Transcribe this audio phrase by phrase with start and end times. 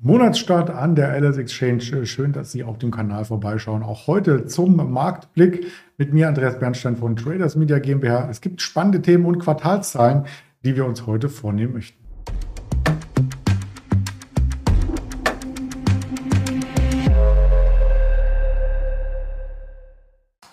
[0.00, 2.04] Monatsstart an der LS Exchange.
[2.04, 3.82] Schön, dass Sie auf dem Kanal vorbeischauen.
[3.82, 8.28] Auch heute zum Marktblick mit mir, Andreas Bernstein von Traders Media GmbH.
[8.28, 10.26] Es gibt spannende Themen und Quartalszahlen,
[10.64, 12.04] die wir uns heute vornehmen möchten.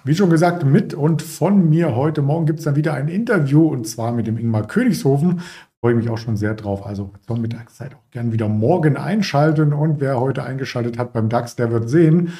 [0.04, 3.68] Wie schon gesagt, mit und von mir heute Morgen gibt es dann wieder ein Interview
[3.68, 5.42] und zwar mit dem Ingmar Königshofen
[5.82, 6.86] freue mich auch schon sehr drauf.
[6.86, 9.74] Also zur Mittagszeit auch gern wieder morgen einschalten.
[9.74, 12.34] Und wer heute eingeschaltet hat beim DAX, der wird sehen,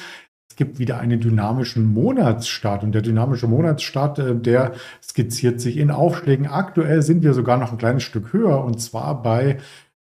[0.48, 2.84] es gibt wieder einen dynamischen Monatsstart.
[2.84, 6.46] Und der dynamische Monatsstart, äh, der skizziert sich in Aufschlägen.
[6.46, 9.58] Aktuell sind wir sogar noch ein kleines Stück höher und zwar bei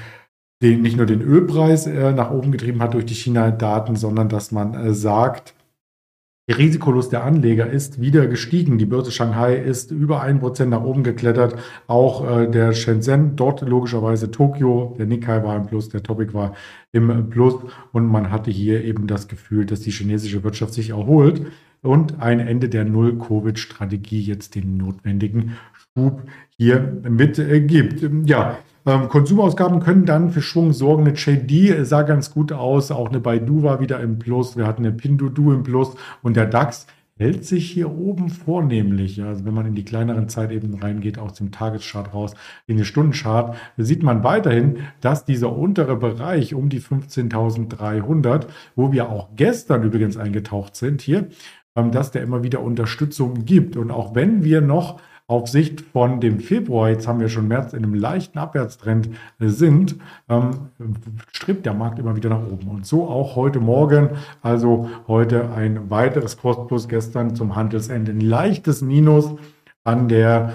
[0.61, 4.51] den, nicht nur den Ölpreis äh, nach oben getrieben hat durch die China-Daten, sondern dass
[4.51, 5.53] man äh, sagt,
[6.49, 8.79] der Risikolust der Anleger ist wieder gestiegen.
[8.79, 11.55] Die Börse Shanghai ist über ein Prozent nach oben geklettert.
[11.85, 16.55] Auch äh, der Shenzhen, dort logischerweise Tokio, der Nikkei war im Plus, der Topic war
[16.91, 17.53] im Plus.
[17.91, 21.43] Und man hatte hier eben das Gefühl, dass die chinesische Wirtschaft sich erholt
[21.83, 25.55] und ein Ende der Null-Covid-Strategie jetzt den notwendigen
[25.93, 26.23] Schub
[26.57, 28.01] hier mitgibt.
[28.01, 31.07] Äh, ja, ähm, Konsumausgaben können dann für Schwung sorgen.
[31.07, 32.91] Eine JD sah ganz gut aus.
[32.91, 34.57] Auch eine Baidu war wieder im Plus.
[34.57, 35.95] Wir hatten eine Pinduoduo im Plus.
[36.21, 36.87] Und der DAX
[37.19, 39.21] hält sich hier oben vornehmlich.
[39.21, 42.33] Also wenn man in die kleineren Zeitebenen reingeht, aus dem Tageschart raus,
[42.65, 49.09] in den Stundenchart, sieht man weiterhin, dass dieser untere Bereich um die 15.300, wo wir
[49.09, 51.27] auch gestern übrigens eingetaucht sind hier,
[51.75, 53.75] ähm, dass der immer wieder Unterstützung gibt.
[53.75, 57.73] Und auch wenn wir noch auf Sicht von dem Februar, jetzt haben wir schon März
[57.73, 59.95] in einem leichten Abwärtstrend äh, sind,
[60.27, 60.69] ähm,
[61.31, 62.67] strebt der Markt immer wieder nach oben.
[62.67, 64.09] Und so auch heute Morgen,
[64.41, 69.35] also heute ein weiteres Kostplus gestern zum Handelsende, ein leichtes Minus
[69.83, 70.51] an der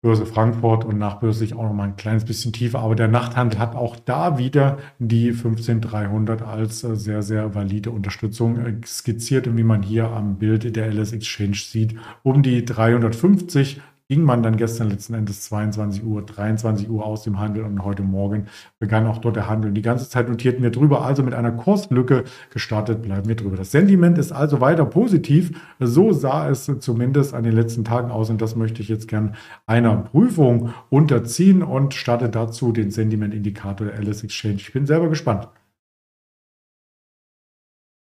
[0.00, 2.78] Börse Frankfurt und nachbörslich auch noch mal ein kleines bisschen tiefer.
[2.78, 8.58] Aber der Nachthandel hat auch da wieder die 15300 als äh, sehr, sehr valide Unterstützung
[8.58, 9.48] äh, skizziert.
[9.48, 14.42] Und wie man hier am Bild der LS Exchange sieht, um die 350 ging man
[14.42, 18.46] dann gestern letzten Endes 22 Uhr, 23 Uhr aus dem Handel und heute Morgen
[18.78, 19.72] begann auch dort der Handel.
[19.72, 23.56] Die ganze Zeit notierten wir drüber, also mit einer Kurslücke gestartet bleiben wir drüber.
[23.56, 25.50] Das Sentiment ist also weiter positiv.
[25.78, 29.34] So sah es zumindest an den letzten Tagen aus und das möchte ich jetzt gern
[29.66, 34.56] einer Prüfung unterziehen und starte dazu den Sentiment-Indikator der LS Exchange.
[34.56, 35.48] Ich bin selber gespannt.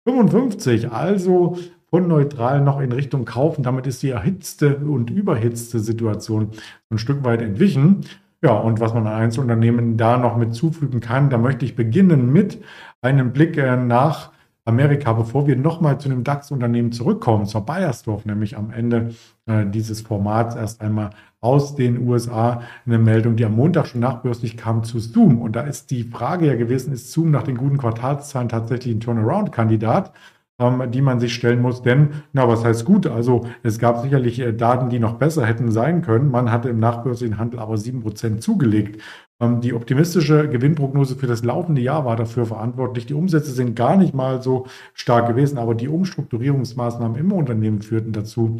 [0.07, 1.57] 55, also
[1.91, 3.63] von neutral noch in Richtung kaufen.
[3.63, 6.51] Damit ist die erhitzte und überhitzte Situation
[6.89, 8.05] ein Stück weit entwichen.
[8.41, 12.33] Ja, und was man an Einzelunternehmen da noch mit zufügen kann, da möchte ich beginnen
[12.33, 12.63] mit
[13.01, 14.31] einem Blick äh, nach
[14.65, 19.13] Amerika, bevor wir nochmal zu einem DAX-Unternehmen zurückkommen, zur Bayersdorf, nämlich am Ende
[19.45, 24.57] äh, dieses Formats erst einmal aus den USA eine Meldung, die am Montag schon nachbörslich
[24.57, 25.41] kam zu Zoom.
[25.41, 28.99] Und da ist die Frage ja gewesen, ist Zoom nach den guten Quartalszahlen tatsächlich ein
[29.01, 30.13] Turnaround-Kandidat?
[30.61, 31.81] Ähm, die man sich stellen muss.
[31.81, 33.07] Denn, na, was heißt gut?
[33.07, 36.29] Also es gab sicherlich äh, Daten, die noch besser hätten sein können.
[36.29, 39.01] Man hatte im nachbörslichen Handel aber 7% zugelegt.
[39.39, 43.07] Ähm, die optimistische Gewinnprognose für das laufende Jahr war dafür verantwortlich.
[43.07, 48.11] Die Umsätze sind gar nicht mal so stark gewesen, aber die Umstrukturierungsmaßnahmen im Unternehmen führten
[48.11, 48.59] dazu,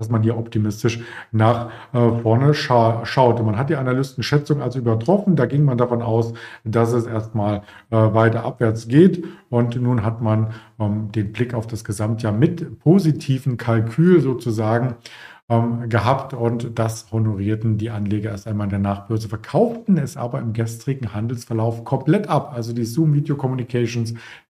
[0.00, 1.00] dass man hier optimistisch
[1.30, 3.44] nach äh, vorne scha schaut.
[3.44, 5.36] man hat die Analystenschätzung also übertroffen.
[5.36, 6.32] Da ging man davon aus,
[6.64, 9.24] dass es erstmal äh, weiter abwärts geht.
[9.50, 10.48] Und nun hat man
[10.80, 14.96] ähm, den Blick auf das Gesamtjahr mit positiven Kalkül sozusagen
[15.50, 20.38] ähm, gehabt und das honorierten die Anleger erst einmal in der Nachbörse, verkauften es aber
[20.38, 22.52] im gestrigen Handelsverlauf komplett ab.
[22.54, 24.14] Also die Zoom Video Communications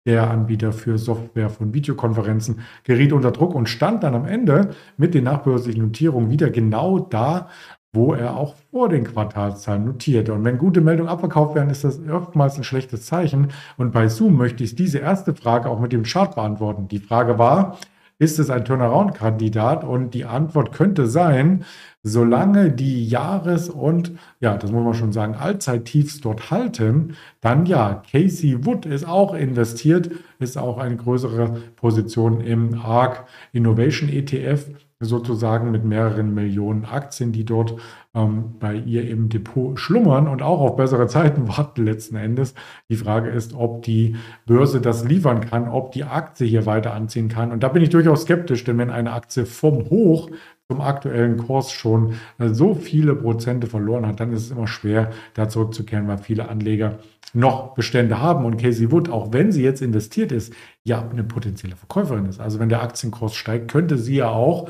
[0.06, 5.14] der Anbieter für Software von Videokonferenzen, geriet unter Druck und stand dann am Ende mit
[5.14, 7.48] den nachbörslichen Notierungen wieder genau da,
[7.94, 10.32] wo er auch vor den Quartalszahlen notierte.
[10.32, 13.48] Und wenn gute Meldungen abverkauft werden, ist das oftmals ein schlechtes Zeichen.
[13.76, 16.88] Und bei Zoom möchte ich diese erste Frage auch mit dem Chart beantworten.
[16.88, 17.78] Die Frage war,
[18.22, 19.82] ist es ein Turnaround-Kandidat?
[19.82, 21.64] Und die Antwort könnte sein,
[22.04, 28.00] solange die Jahres- und, ja, das muss man schon sagen, Allzeittiefs dort halten, dann ja,
[28.12, 34.66] Casey Wood ist auch investiert, ist auch eine größere Position im ARC Innovation ETF
[35.00, 37.74] sozusagen mit mehreren Millionen Aktien, die dort
[38.14, 42.54] ähm, bei ihr im Depot schlummern und auch auf bessere Zeiten warten letzten Endes.
[42.88, 44.16] Die Frage ist, ob die
[44.46, 47.52] Börse das liefern kann, ob die Aktie hier weiter anziehen kann.
[47.52, 50.30] Und da bin ich durchaus skeptisch, denn wenn eine Aktie vom Hoch
[50.68, 55.10] zum aktuellen Kurs schon äh, so viele Prozente verloren hat, dann ist es immer schwer,
[55.34, 56.98] da zurückzukehren, weil viele Anleger
[57.34, 60.52] noch Bestände haben und Casey Wood, auch wenn sie jetzt investiert ist,
[60.84, 62.40] ja eine potenzielle Verkäuferin ist.
[62.40, 64.68] Also wenn der Aktienkurs steigt, könnte sie ja auch,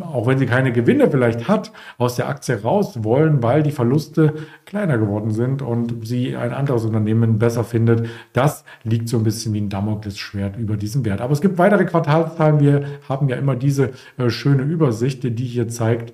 [0.00, 4.34] auch wenn sie keine Gewinne vielleicht hat, aus der Aktie raus wollen, weil die Verluste
[4.64, 8.08] kleiner geworden sind und sie ein anderes Unternehmen besser findet.
[8.32, 11.20] Das liegt so ein bisschen wie ein Damoklesschwert über diesem Wert.
[11.20, 12.60] Aber es gibt weitere Quartalszahlen.
[12.60, 16.12] Wir haben ja immer diese äh, schöne Übersicht, die hier zeigt,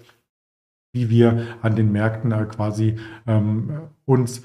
[0.93, 2.97] wie wir an den Märkten äh, quasi
[3.27, 3.71] ähm,
[4.05, 4.43] uns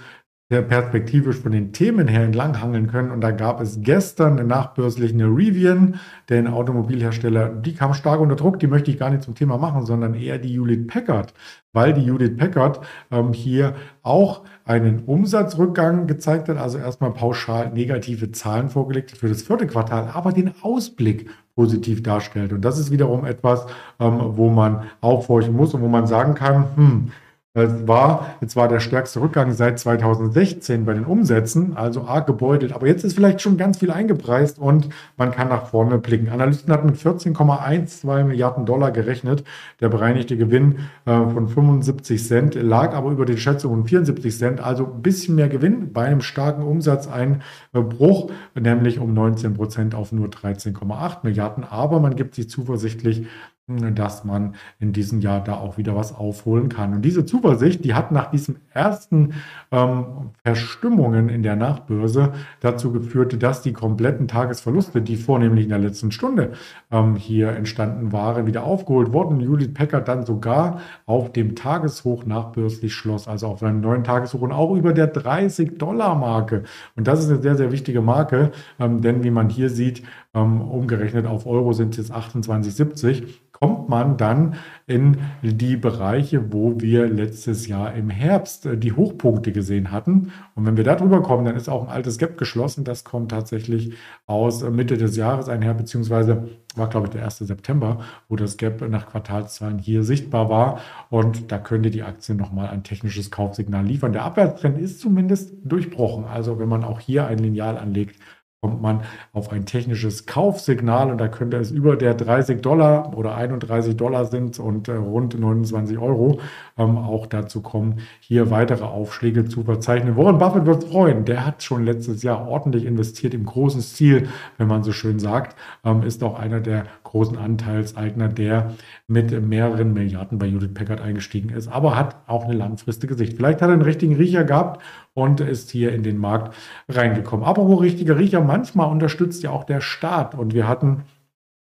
[0.62, 3.12] perspektivisch von den Themen her entlanghangeln können.
[3.12, 8.60] Und da gab es gestern eine Rivian, den Automobilhersteller, die kam stark unter Druck.
[8.60, 11.34] Die möchte ich gar nicht zum Thema machen, sondern eher die Hewlett Packard,
[11.74, 18.32] weil die Hewlett Packard ähm, hier auch einen Umsatzrückgang gezeigt hat, also erstmal pauschal negative
[18.32, 22.54] Zahlen vorgelegt für das vierte Quartal, aber den Ausblick positiv darstellt.
[22.54, 23.66] Und das ist wiederum etwas,
[24.00, 27.12] ähm, wo man aufhorchen muss und wo man sagen kann, hm,
[27.56, 32.74] war, jetzt war der stärkste Rückgang seit 2016 bei den Umsätzen, also arg gebeutelt.
[32.74, 36.30] Aber jetzt ist vielleicht schon ganz viel eingepreist und man kann nach vorne blicken.
[36.30, 39.44] Analysten hatten mit 14,12 Milliarden Dollar gerechnet.
[39.82, 44.86] Der bereinigte Gewinn äh, von 75 Cent lag aber über den Schätzungen 74 Cent, also
[44.86, 51.18] ein bisschen mehr Gewinn bei einem starken Umsatzeinbruch, nämlich um 19 Prozent auf nur 13,8
[51.22, 51.64] Milliarden.
[51.64, 53.28] Aber man gibt sich zuversichtlich,
[53.68, 56.94] dass man in diesem Jahr da auch wieder was aufholen kann.
[56.94, 59.36] Und diese Zuversicht, die hat nach diesen ersten
[59.72, 65.80] ähm, Verstimmungen in der Nachbörse dazu geführt, dass die kompletten Tagesverluste, die vornehmlich in der
[65.80, 66.52] letzten Stunde
[66.92, 69.40] ähm, hier entstanden waren, wieder aufgeholt wurden.
[69.40, 74.52] Judith Packard dann sogar auf dem Tageshoch nachbörslich schloss, also auf einem neuen Tageshoch und
[74.52, 76.64] auch über der 30-Dollar-Marke.
[76.98, 80.04] Und das ist eine sehr, sehr wichtige Marke, ähm, denn wie man hier sieht,
[80.42, 83.24] umgerechnet auf Euro sind es jetzt 28,70
[83.64, 84.56] kommt man dann
[84.88, 90.34] in die Bereiche, wo wir letztes Jahr im Herbst äh, die Hochpunkte gesehen hatten.
[90.54, 92.84] Und wenn wir da drüber kommen, dann ist auch ein altes Gap geschlossen.
[92.84, 93.94] Das kommt tatsächlich
[94.26, 97.38] aus äh, Mitte des Jahres einher, beziehungsweise war, glaube ich, der 1.
[97.38, 100.80] September, wo das Gap nach Quartalszahlen hier sichtbar war.
[101.10, 104.12] Und da könnte die Aktie nochmal ein technisches Kaufsignal liefern.
[104.12, 106.26] Der Abwärtstrend ist zumindest durchbrochen.
[106.26, 108.18] Also wenn man auch hier ein Lineal anlegt,
[108.64, 109.02] kommt man
[109.34, 114.24] auf ein technisches Kaufsignal und da könnte es über der 30 Dollar oder 31 Dollar
[114.24, 116.40] sind und äh, rund 29 Euro
[116.78, 120.16] ähm, auch dazu kommen, hier weitere Aufschläge zu verzeichnen.
[120.16, 121.26] Warren Buffett wird freuen.
[121.26, 125.58] Der hat schon letztes Jahr ordentlich investiert im großen Stil, wenn man so schön sagt,
[125.84, 128.74] ähm, ist auch einer der großen Anteilseigner, der
[129.08, 133.38] mit mehreren Milliarden bei Judith Packard eingestiegen ist, aber hat auch eine langfristige Sicht.
[133.38, 134.82] Vielleicht hat er einen richtigen Riecher gehabt
[135.14, 136.56] und ist hier in den Markt
[136.90, 137.46] reingekommen.
[137.46, 140.34] Aber wo richtiger Riecher, manchmal unterstützt ja auch der Staat.
[140.34, 141.04] Und wir hatten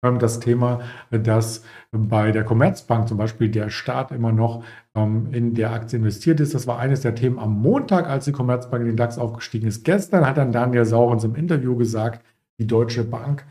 [0.05, 4.63] ähm, das Thema, dass bei der Commerzbank zum Beispiel der Staat immer noch
[4.95, 6.55] ähm, in der Aktie investiert ist.
[6.55, 9.85] Das war eines der Themen am Montag, als die Commerzbank in den DAX aufgestiegen ist.
[9.85, 12.23] Gestern hat dann Daniel Saurens im Interview gesagt,
[12.59, 13.47] die Deutsche Bank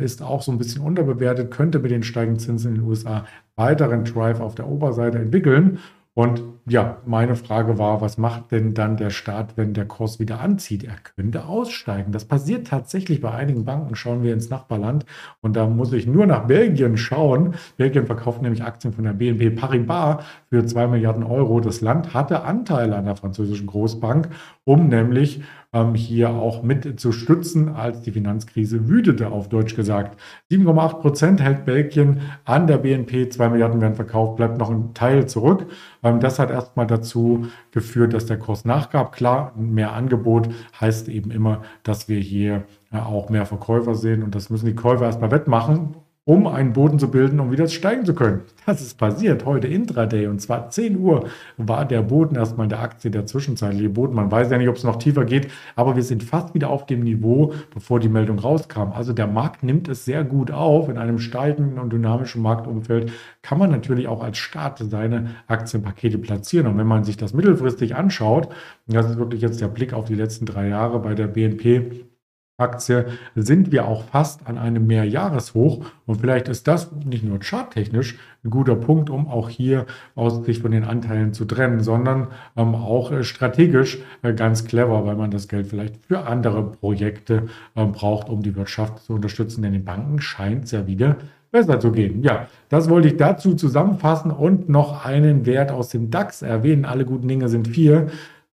[0.00, 3.26] ist auch so ein bisschen unterbewertet, könnte mit den steigenden Zinsen in den USA
[3.56, 5.78] weiteren Drive auf der Oberseite entwickeln.
[6.14, 10.40] Und ja, meine Frage war, was macht denn dann der Staat, wenn der Kurs wieder
[10.40, 10.84] anzieht?
[10.84, 12.12] Er könnte aussteigen.
[12.12, 13.94] Das passiert tatsächlich bei einigen Banken.
[13.96, 15.04] Schauen wir ins Nachbarland
[15.40, 17.54] und da muss ich nur nach Belgien schauen.
[17.76, 21.60] Belgien verkauft nämlich Aktien von der BNP Paribas für zwei Milliarden Euro.
[21.60, 24.28] Das Land hatte Anteile an der französischen Großbank,
[24.64, 30.20] um nämlich ähm, hier auch mit zu stützen, als die Finanzkrise wütete, auf Deutsch gesagt.
[30.50, 35.26] 7,8 Prozent hält Belgien an der BNP, 2 Milliarden werden verkauft, bleibt noch ein Teil
[35.26, 35.66] zurück.
[36.02, 39.12] Ähm, das hat erstmal dazu geführt, dass der Kurs nachgab.
[39.12, 40.48] Klar, mehr Angebot
[40.80, 44.74] heißt eben immer, dass wir hier äh, auch mehr Verkäufer sehen und das müssen die
[44.74, 45.94] Käufer erstmal wettmachen
[46.30, 48.42] um einen Boden zu bilden, um wieder steigen zu können.
[48.64, 51.24] Das ist passiert heute intraday und zwar 10 Uhr
[51.56, 54.14] war der Boden erstmal in der Aktie der zwischenzeitliche Boden.
[54.14, 56.86] Man weiß ja nicht, ob es noch tiefer geht, aber wir sind fast wieder auf
[56.86, 58.92] dem Niveau, bevor die Meldung rauskam.
[58.94, 60.88] Also der Markt nimmt es sehr gut auf.
[60.88, 63.10] In einem steigenden und dynamischen Marktumfeld
[63.42, 66.68] kann man natürlich auch als Staat seine Aktienpakete platzieren.
[66.68, 68.50] Und wenn man sich das mittelfristig anschaut,
[68.86, 72.04] das ist wirklich jetzt der Blick auf die letzten drei Jahre bei der BNP,
[72.60, 75.84] Aktie sind wir auch fast an einem Mehrjahreshoch.
[76.06, 80.60] Und vielleicht ist das nicht nur charttechnisch ein guter Punkt, um auch hier aus sich
[80.60, 85.30] von den Anteilen zu trennen, sondern ähm, auch äh, strategisch äh, ganz clever, weil man
[85.30, 89.62] das Geld vielleicht für andere Projekte äh, braucht, um die Wirtschaft zu unterstützen.
[89.62, 91.16] Denn den Banken scheint es ja wieder
[91.50, 92.22] besser zu gehen.
[92.22, 96.84] Ja, das wollte ich dazu zusammenfassen und noch einen Wert aus dem DAX erwähnen.
[96.84, 98.08] Alle guten Dinge sind vier.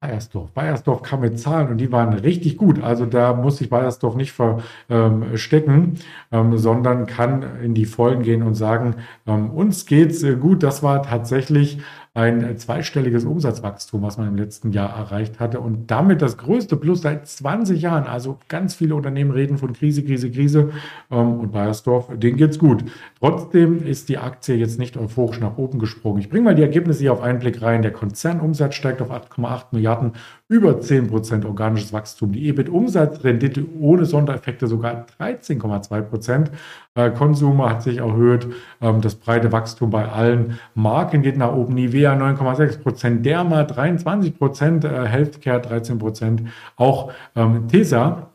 [0.03, 0.51] Bayersdorf.
[0.51, 2.83] Bayersdorf kam mit Zahlen und die waren richtig gut.
[2.83, 5.95] Also da muss sich Bayersdorf nicht verstecken,
[6.33, 8.97] ähm, sondern kann in die Vollen gehen und sagen,
[9.29, 10.65] ähm, uns geht's äh, gut.
[10.65, 11.79] Das war tatsächlich
[12.15, 17.01] ein zweistelliges Umsatzwachstum, was man im letzten Jahr erreicht hatte und damit das größte Plus
[17.01, 18.05] seit 20 Jahren.
[18.05, 20.73] Also ganz viele Unternehmen reden von Krise, Krise, Krise
[21.11, 22.85] ähm, und Bayersdorf, denen geht's gut.
[23.19, 26.21] Trotzdem ist die Aktie jetzt nicht euphorisch nach oben gesprungen.
[26.21, 27.81] Ich bringe mal die Ergebnisse hier auf einen Blick rein.
[27.81, 30.13] Der Konzernumsatz steigt auf 8,8 Milliarden,
[30.49, 32.33] über 10 Prozent organisches Wachstum.
[32.33, 36.51] Die EBIT-Umsatzrendite ohne Sondereffekte sogar 13,2 Prozent.
[36.95, 38.49] Äh, Consumer hat sich erhöht.
[38.83, 41.73] Ähm, das breite Wachstum bei allen Marken geht nach oben.
[41.73, 46.43] Nivea 9,6 Prozent, Derma 23 Prozent, äh, Healthcare 13 Prozent.
[46.77, 48.29] Auch ähm, Tesa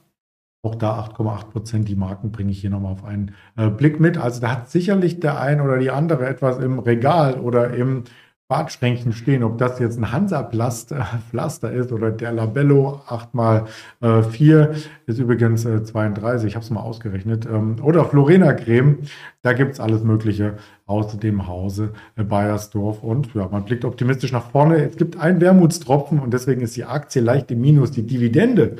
[0.63, 1.87] auch da 8,8 Prozent.
[1.87, 4.17] Die Marken bringe ich hier nochmal auf einen äh, Blick mit.
[4.17, 8.03] Also da hat sicherlich der ein oder die andere etwas im Regal oder im
[8.47, 14.75] Badschränkchen stehen, ob das jetzt ein Hansa-Pflaster ist oder der Labello 8x4 äh,
[15.05, 18.99] ist übrigens 32, äh, ich habe es mal ausgerechnet, ähm, oder Florena-Creme,
[19.41, 24.31] da gibt es alles Mögliche aus dem Hause äh, Bayersdorf und ja, man blickt optimistisch
[24.31, 24.77] nach vorne.
[24.77, 27.91] Es gibt einen Wermutstropfen und deswegen ist die Aktie leicht im Minus.
[27.91, 28.77] Die Dividende,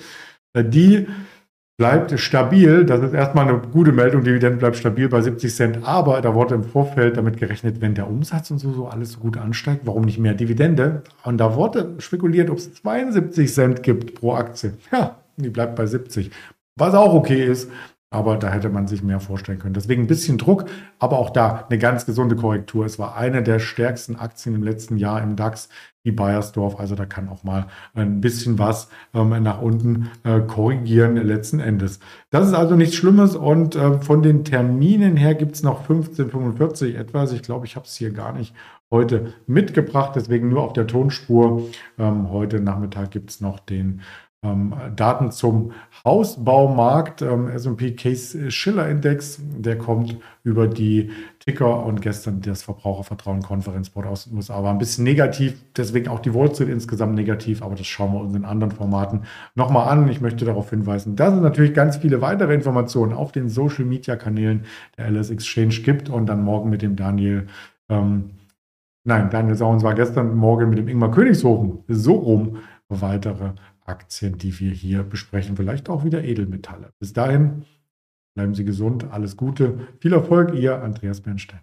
[0.56, 1.08] die
[1.78, 2.86] bleibt stabil.
[2.86, 4.24] Das ist erstmal eine gute Meldung.
[4.24, 5.80] Dividende bleibt stabil bei 70 Cent.
[5.84, 9.20] Aber da wurde im Vorfeld damit gerechnet, wenn der Umsatz und so, so alles so
[9.20, 11.04] gut ansteigt, warum nicht mehr Dividende?
[11.24, 14.74] Und da wurde spekuliert, ob es 72 Cent gibt pro Aktie.
[14.92, 16.32] Ja, die bleibt bei 70.
[16.76, 17.70] Was auch okay ist.
[18.10, 19.74] Aber da hätte man sich mehr vorstellen können.
[19.74, 20.66] Deswegen ein bisschen Druck,
[20.98, 22.86] aber auch da eine ganz gesunde Korrektur.
[22.86, 25.68] Es war eine der stärksten Aktien im letzten Jahr im DAX,
[26.06, 26.80] die Bayersdorf.
[26.80, 32.00] Also da kann auch mal ein bisschen was ähm, nach unten äh, korrigieren letzten Endes.
[32.30, 36.96] Das ist also nichts Schlimmes und äh, von den Terminen her gibt es noch 1545
[36.96, 37.34] etwas.
[37.34, 38.56] Ich glaube, ich habe es hier gar nicht
[38.90, 41.64] heute mitgebracht, deswegen nur auf der Tonspur.
[42.00, 44.02] Ähm, heute Nachmittag gibt es noch den
[44.44, 45.72] ähm, Daten zum
[46.06, 53.42] Hausbaumarkt, ähm, S&P Case Schiller Index, der kommt über die Ticker und gestern das Verbrauchervertrauen
[53.42, 54.62] Konferenzboard aus den USA.
[54.64, 58.36] War ein bisschen negativ, deswegen auch die Street insgesamt negativ, aber das schauen wir uns
[58.36, 59.24] in anderen Formaten
[59.56, 60.08] nochmal an.
[60.08, 64.16] Ich möchte darauf hinweisen, dass es natürlich ganz viele weitere Informationen auf den Social Media
[64.16, 64.66] Kanälen
[64.98, 66.10] der LS Exchange gibt.
[66.10, 67.48] Und dann morgen mit dem Daniel
[67.90, 68.32] ähm,
[69.04, 71.80] Nein, Daniel Sauens war gestern Morgen mit dem Ingmar Königshofen.
[71.88, 72.58] So rum
[72.90, 73.52] weitere
[73.88, 76.94] Aktien, die wir hier besprechen, vielleicht auch wieder Edelmetalle.
[77.00, 77.66] Bis dahin
[78.36, 81.62] bleiben Sie gesund, alles Gute, viel Erfolg, Ihr Andreas Bernstein.